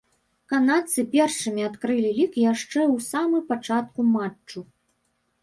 [0.51, 4.59] Канадцы першымі адкрылі лік яшчэ ў самы пачатку матчу.